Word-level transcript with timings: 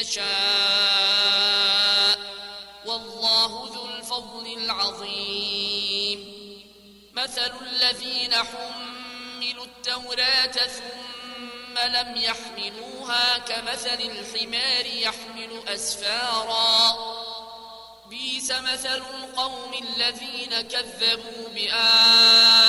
يشاء. 0.00 0.24
والله 2.86 3.70
ذو 3.74 3.86
الفضل 3.86 4.46
العظيم. 4.64 6.34
مثل 7.14 7.52
الذين 7.60 8.34
حملوا 8.34 9.64
التوراة 9.64 10.52
ثم 10.52 11.78
لم 11.78 12.16
يحملوها 12.16 13.38
كمثل 13.38 14.00
الحمار 14.00 14.86
يحمل 14.86 15.62
أسفارا. 15.68 16.94
بيس 18.10 18.52
مثل 18.52 18.96
القوم 18.96 19.74
الذين 19.74 20.60
كذبوا 20.60 21.48
بآيات 21.54 22.63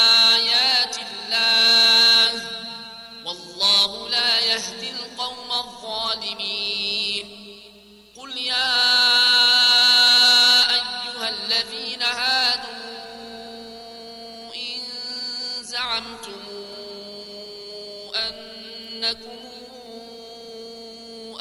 أنكم 19.06 19.38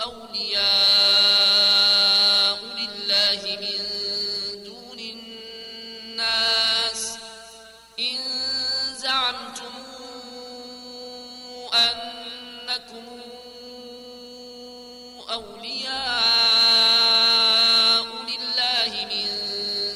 أولياء 0.05 0.65
لله 2.79 3.43
من 3.61 3.79
دون 4.65 4.99
الناس. 5.01 7.03
إن 7.99 8.19
زعمتم 8.97 9.75
أنكم 11.75 13.21
أولياء 15.33 15.95
لله 18.29 18.93
من 19.11 19.27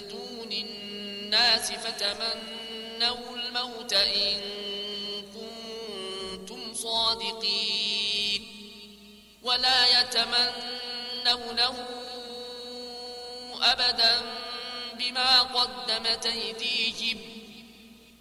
دون 0.08 0.52
الناس 0.52 1.72
فتمنوا 1.72 3.36
الموت 3.36 3.92
إن 3.92 4.40
ولا 9.42 10.00
يتمنونه 10.00 11.74
أبدا 13.62 14.20
بما 14.98 15.40
قدمت 15.42 16.26
أيديهم 16.26 17.18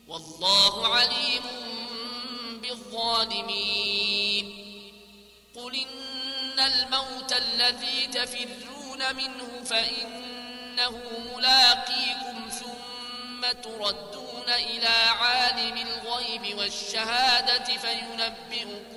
والله 0.07 0.87
عليم 0.87 1.41
بالظالمين 2.61 4.45
قل 5.55 5.75
إن 5.75 6.59
الموت 6.59 7.33
الذي 7.33 8.07
تفرون 8.07 9.15
منه 9.15 9.63
فإنه 9.65 11.01
ملاقيكم 11.35 12.49
ثم 12.49 13.51
تردون 13.61 14.49
إلى 14.49 14.87
عالم 14.87 15.77
الغيب 15.87 16.57
والشهادة 16.57 17.63
فينبئكم 17.77 18.96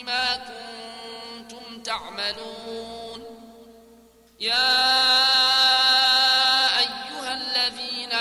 بما 0.00 0.36
كنتم 0.36 1.82
تعملون. 1.82 3.20
يا 4.40 4.78
أيها 6.78 7.32
الذين 7.34 8.12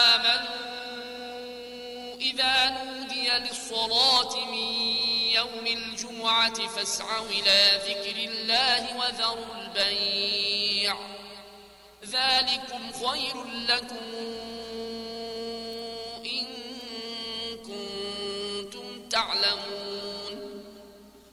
آمنوا 0.00 0.56
إذا 2.20 2.68
نودي 2.68 3.30
للصلاة 3.30 4.44
من 4.44 4.72
يوم 5.32 5.66
الجمعة 5.66 6.68
فاسعوا 6.68 7.26
إلى 7.26 7.80
ذكر 7.88 8.16
الله 8.30 8.96
وذروا 8.98 9.54
البيع. 9.60 10.96
ذلكم 12.04 12.92
خير 12.92 13.44
لكم 13.44 14.06
إن 16.24 16.46
كنتم 17.66 19.08
تعلمون. 19.08 20.07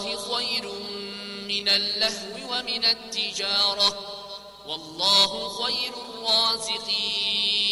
الله 0.00 0.36
خير 0.36 0.72
من 1.48 1.68
اللهو 1.68 2.52
ومن 2.52 2.84
التجارة. 2.84 3.98
والله 4.66 5.48
خير 5.48 5.92
الرازقين. 6.08 7.69